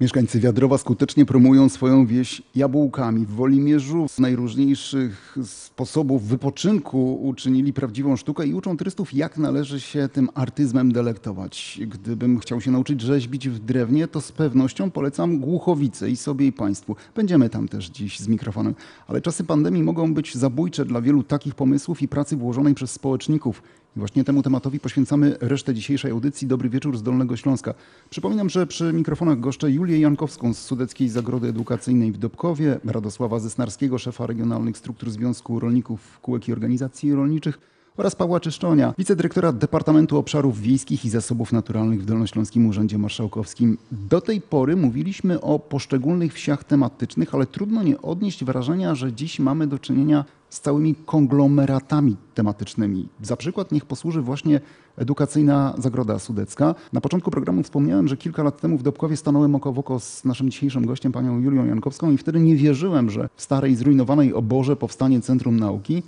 [0.00, 3.26] Mieszkańcy Wiadrowa skutecznie promują swoją wieś jabłkami.
[3.26, 10.08] W Wolimierzu z najróżniejszych sposobów wypoczynku uczynili prawdziwą sztukę i uczą turystów, jak należy się
[10.08, 11.80] tym artyzmem delektować.
[11.86, 16.52] Gdybym chciał się nauczyć rzeźbić w drewnie, to z pewnością polecam Głuchowice i sobie i
[16.52, 16.96] Państwu.
[17.14, 18.74] Będziemy tam też dziś z mikrofonem.
[19.06, 23.62] Ale czasy pandemii mogą być zabójcze dla wielu takich pomysłów i pracy włożonej przez społeczników.
[23.98, 26.46] Właśnie temu tematowi poświęcamy resztę dzisiejszej audycji.
[26.48, 27.74] Dobry wieczór z Dolnego Śląska.
[28.10, 33.98] Przypominam, że przy mikrofonach goszczę Julię Jankowską z Sudeckiej Zagrody Edukacyjnej w Dobkowie, Radosława Zesnarskiego,
[33.98, 37.58] szefa regionalnych struktur Związku Rolników, Kółek i Organizacji Rolniczych
[37.96, 43.78] oraz Pawła Czyszczonia, wicedyrektora Departamentu Obszarów Wiejskich i Zasobów Naturalnych w Dolnośląskim Urzędzie Marszałkowskim.
[43.92, 49.38] Do tej pory mówiliśmy o poszczególnych wsiach tematycznych, ale trudno nie odnieść wrażenia, że dziś
[49.38, 53.08] mamy do czynienia z całymi konglomeratami tematycznymi.
[53.22, 54.60] Za przykład niech posłuży właśnie
[54.96, 56.74] edukacyjna Zagroda Sudecka.
[56.92, 60.24] Na początku programu wspomniałem, że kilka lat temu w Dobkowie stanąłem oko w oko z
[60.24, 64.76] naszym dzisiejszym gościem, panią Julią Jankowską i wtedy nie wierzyłem, że w starej, zrujnowanej oborze
[64.76, 66.02] powstanie Centrum Nauki.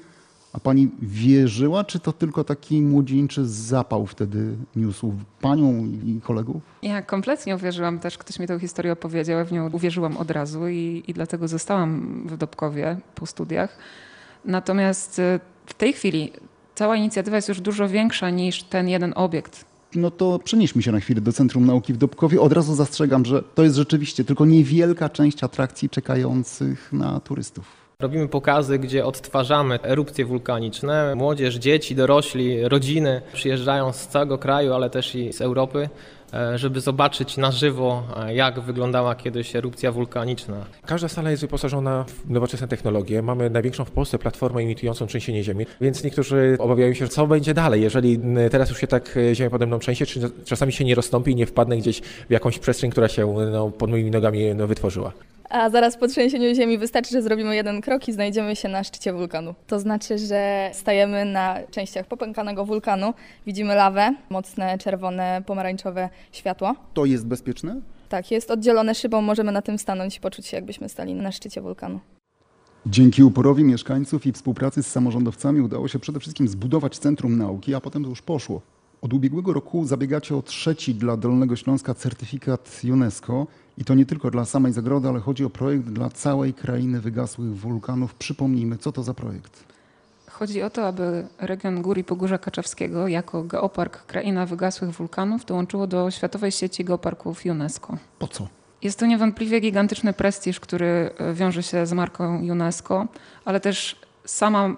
[0.53, 6.63] A pani wierzyła, czy to tylko taki młodzieńczy zapał wtedy niósł panią i kolegów?
[6.83, 10.69] Ja kompletnie uwierzyłam też, ktoś mi tę historię opowiedział, ja w nią uwierzyłam od razu
[10.69, 13.79] i, i dlatego zostałam w Dobkowie po studiach.
[14.45, 16.33] Natomiast y, w tej chwili
[16.75, 19.65] cała inicjatywa jest już dużo większa niż ten jeden obiekt.
[19.95, 22.41] No to przenieśmy się na chwilę do Centrum Nauki w Dobkowie.
[22.41, 27.81] Od razu zastrzegam, że to jest rzeczywiście tylko niewielka część atrakcji czekających na turystów.
[28.01, 31.15] Robimy pokazy, gdzie odtwarzamy erupcje wulkaniczne.
[31.15, 35.89] Młodzież, dzieci, dorośli, rodziny przyjeżdżają z całego kraju, ale też i z Europy,
[36.55, 40.57] żeby zobaczyć na żywo, e, jak wyglądała kiedyś erupcja wulkaniczna.
[40.87, 43.23] Każda sala jest wyposażona w nowoczesne technologie.
[43.23, 47.83] Mamy największą w Polsce platformę imitującą trzęsienie ziemi, więc niektórzy obawiają się, co będzie dalej,
[47.83, 48.21] jeżeli
[48.51, 51.37] teraz już się tak e, ziemia pode mną trzęsie, czy czasami się nie rozstąpi i
[51.37, 55.13] nie wpadnę gdzieś w jakąś przestrzeń, która się no, pod moimi nogami no, wytworzyła.
[55.51, 59.13] A zaraz po trzęsieniu ziemi wystarczy, że zrobimy jeden krok i znajdziemy się na szczycie
[59.13, 59.55] wulkanu.
[59.67, 63.15] To znaczy, że stajemy na częściach popękanego wulkanu,
[63.47, 66.75] widzimy lawę, mocne czerwone, pomarańczowe światło.
[66.95, 67.81] To jest bezpieczne?
[68.09, 71.61] Tak, jest oddzielone szybą, możemy na tym stanąć i poczuć się, jakbyśmy stali na szczycie
[71.61, 72.01] wulkanu.
[72.87, 77.81] Dzięki uporowi mieszkańców i współpracy z samorządowcami udało się przede wszystkim zbudować Centrum Nauki, a
[77.81, 78.61] potem to już poszło.
[79.03, 83.47] Od ubiegłego roku zabiegacie o trzeci dla Dolnego Śląska certyfikat UNESCO
[83.79, 87.57] i to nie tylko dla samej zagrody, ale chodzi o projekt dla całej krainy wygasłych
[87.57, 88.15] wulkanów.
[88.15, 89.65] Przypomnijmy, co to za projekt?
[90.31, 95.87] Chodzi o to, aby region Gór i Pogórza Kaczewskiego jako geopark Kraina Wygasłych Wulkanów dołączyło
[95.87, 97.97] do Światowej Sieci Geoparków UNESCO.
[98.19, 98.49] Po co?
[98.83, 103.07] Jest to niewątpliwie gigantyczny prestiż, który wiąże się z marką UNESCO,
[103.45, 104.77] ale też sama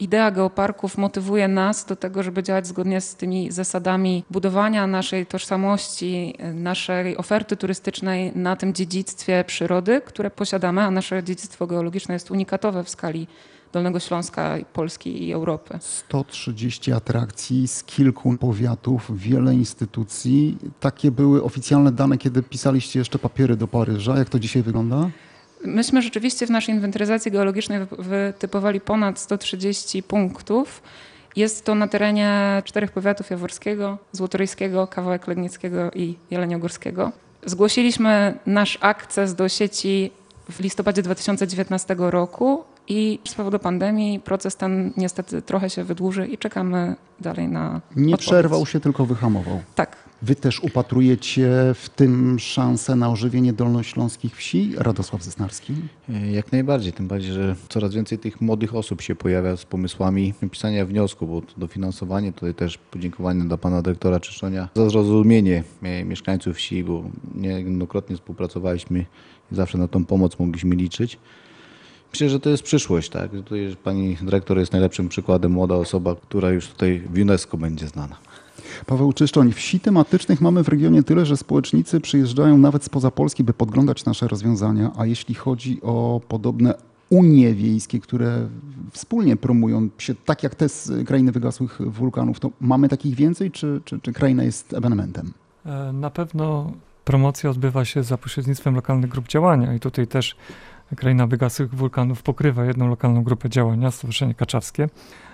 [0.00, 6.34] idea geoparków motywuje nas do tego, żeby działać zgodnie z tymi zasadami budowania naszej tożsamości,
[6.54, 12.84] naszej oferty turystycznej na tym dziedzictwie przyrody, które posiadamy, a nasze dziedzictwo geologiczne jest unikatowe
[12.84, 13.26] w skali
[13.72, 15.78] Dolnego Śląska, Polski i Europy.
[15.80, 20.58] 130 atrakcji z kilku powiatów, wiele instytucji.
[20.80, 24.18] Takie były oficjalne dane, kiedy pisaliście jeszcze papiery do Paryża.
[24.18, 25.10] Jak to dzisiaj wygląda?
[25.64, 30.82] Myśmy rzeczywiście w naszej inwentaryzacji geologicznej wytypowali ponad 130 punktów.
[31.36, 37.12] Jest to na terenie czterech powiatów jaworskiego, złotoryjskiego, kawałek legnickiego i jeleniogórskiego.
[37.46, 40.10] Zgłosiliśmy nasz akces do sieci
[40.50, 46.38] w listopadzie 2019 roku i z powodu pandemii proces ten niestety trochę się wydłuży i
[46.38, 47.80] czekamy dalej na.
[47.96, 48.20] Nie odpowiedź.
[48.20, 49.60] przerwał się, tylko wyhamował.
[49.74, 49.96] Tak.
[50.22, 54.72] Wy też upatrujecie w tym szansę na ożywienie dolnośląskich wsi?
[54.76, 55.74] Radosław Zesnarski?
[56.32, 60.86] Jak najbardziej, tym bardziej, że coraz więcej tych młodych osób się pojawia z pomysłami pisania
[60.86, 65.64] wniosku, bo dofinansowanie, tutaj też podziękowanie dla pana dyrektora Czyszczonia za zrozumienie
[66.04, 67.04] mieszkańców wsi, bo
[67.34, 69.04] niejednokrotnie współpracowaliśmy
[69.52, 71.18] i zawsze na tą pomoc mogliśmy liczyć.
[72.12, 73.30] Myślę, że to jest przyszłość, tak?
[73.30, 78.16] Tutaj pani dyrektor jest najlepszym przykładem, młoda osoba, która już tutaj w UNESCO będzie znana.
[78.84, 83.52] Paweł Czyszczoń, wsi tematycznych mamy w regionie tyle, że społecznicy przyjeżdżają nawet spoza Polski, by
[83.52, 86.74] podglądać nasze rozwiązania, a jeśli chodzi o podobne
[87.10, 88.48] unie wiejskie, które
[88.92, 93.80] wspólnie promują się, tak jak te z krainy wygasłych wulkanów, to mamy takich więcej, czy,
[93.84, 95.32] czy, czy kraina jest ewenementem?
[95.92, 96.72] Na pewno
[97.04, 100.36] promocja odbywa się za pośrednictwem lokalnych grup działania i tutaj też
[100.96, 104.88] Kraina Wygasłych Wulkanów pokrywa jedną lokalną grupę działania, Stowarzyszenie Kaczawskie.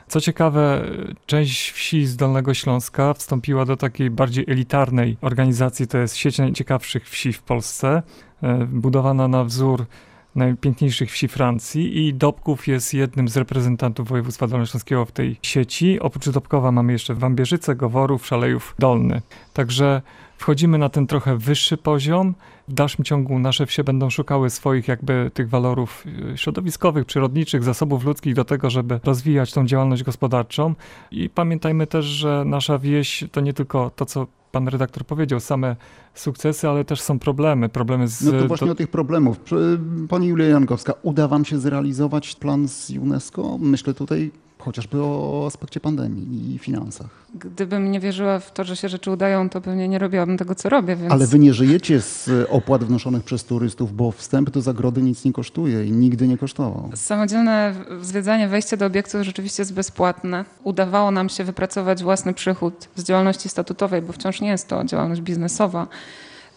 [0.09, 0.85] Co ciekawe,
[1.27, 7.09] część wsi z Dolnego Śląska wstąpiła do takiej bardziej elitarnej organizacji, to jest sieć najciekawszych
[7.09, 8.03] wsi w Polsce,
[8.69, 9.87] budowana na wzór
[10.37, 16.01] najpiękniejszych wsi Francji i Dobków jest jednym z reprezentantów województwa dolnośląskiego w tej sieci.
[16.01, 19.23] Oprócz Dobkowa mamy jeszcze Wambierzyce, Goworów, Szalejów Dolny.
[19.53, 20.03] Także
[20.37, 22.35] wchodzimy na ten trochę wyższy poziom.
[22.69, 26.05] W dalszym ciągu nasze wsie będą szukały swoich jakby tych walorów
[26.35, 30.75] y, środowiskowych, przyrodniczych, zasobów ludzkich do tego, żeby rozwijać tą działalność gospodarczą.
[31.11, 35.77] I pamiętajmy też, że nasza wieś to nie tylko to, co pan redaktor powiedział, same
[36.15, 37.69] sukcesy, ale też są problemy.
[37.69, 38.23] Problemy z...
[38.25, 39.41] No to właśnie do- o tych problemów.
[40.09, 43.59] Pani Julia Jankowska, uda Wam się zrealizować plan z UNESCO?
[43.61, 44.31] Myślę tutaj
[44.67, 47.07] chociażby o aspekcie pandemii i finansach.
[47.35, 50.69] Gdybym nie wierzyła w to, że się rzeczy udają, to pewnie nie robiłabym tego, co
[50.69, 51.13] robię, więc...
[51.13, 55.33] Ale wy nie żyjecie z opłat wnoszonych przez turystów, bo wstęp do zagrody nic nie
[55.33, 56.91] kosztuje i nigdy nie kosztował.
[56.95, 60.45] Samodzielne zwiedzanie, wejście do obiektu rzeczywiście jest bezpłatne.
[60.65, 65.21] Udawało nam się wypracować własny przychód z działalności statutowej, bo wciąż nie jest to działalność
[65.21, 65.87] biznesowa.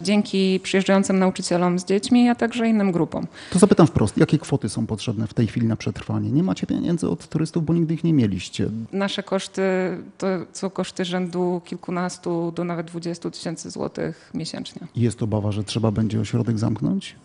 [0.01, 3.27] Dzięki przyjeżdżającym nauczycielom z dziećmi, a także innym grupom.
[3.51, 6.31] To zapytam wprost, jakie kwoty są potrzebne w tej chwili na przetrwanie?
[6.31, 8.69] Nie macie pieniędzy od turystów, bo nigdy ich nie mieliście.
[8.91, 9.61] Nasze koszty
[10.17, 14.87] to są koszty rzędu kilkunastu do nawet 20 tysięcy złotych miesięcznie.
[14.95, 17.15] Jest obawa, że trzeba będzie ośrodek zamknąć?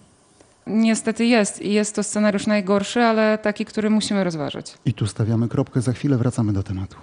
[0.66, 4.74] Niestety jest i jest to scenariusz najgorszy, ale taki, który musimy rozważyć.
[4.84, 6.96] I tu stawiamy kropkę, za chwilę wracamy do tematu.